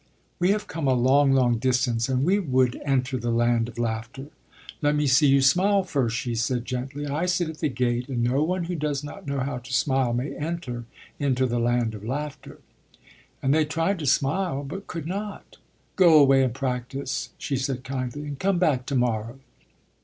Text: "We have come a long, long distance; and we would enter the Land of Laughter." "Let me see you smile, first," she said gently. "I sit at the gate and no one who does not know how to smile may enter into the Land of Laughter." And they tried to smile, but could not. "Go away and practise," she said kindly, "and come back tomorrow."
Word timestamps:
"We 0.39 0.49
have 0.49 0.65
come 0.65 0.87
a 0.87 0.95
long, 0.95 1.31
long 1.31 1.59
distance; 1.59 2.09
and 2.09 2.25
we 2.25 2.39
would 2.39 2.81
enter 2.83 3.19
the 3.19 3.29
Land 3.29 3.67
of 3.69 3.77
Laughter." 3.77 4.29
"Let 4.81 4.95
me 4.95 5.05
see 5.05 5.27
you 5.27 5.41
smile, 5.41 5.83
first," 5.83 6.17
she 6.17 6.33
said 6.33 6.65
gently. 6.65 7.05
"I 7.05 7.27
sit 7.27 7.49
at 7.49 7.59
the 7.59 7.69
gate 7.69 8.07
and 8.09 8.23
no 8.23 8.41
one 8.41 8.63
who 8.63 8.73
does 8.73 9.03
not 9.03 9.27
know 9.27 9.41
how 9.41 9.59
to 9.59 9.71
smile 9.71 10.11
may 10.11 10.35
enter 10.35 10.85
into 11.19 11.45
the 11.45 11.59
Land 11.59 11.93
of 11.93 12.03
Laughter." 12.03 12.61
And 13.43 13.53
they 13.53 13.63
tried 13.65 13.99
to 13.99 14.07
smile, 14.07 14.63
but 14.63 14.87
could 14.87 15.05
not. 15.05 15.57
"Go 15.97 16.17
away 16.19 16.41
and 16.43 16.55
practise," 16.55 17.29
she 17.37 17.55
said 17.55 17.83
kindly, 17.83 18.23
"and 18.23 18.39
come 18.39 18.57
back 18.57 18.87
tomorrow." 18.87 19.37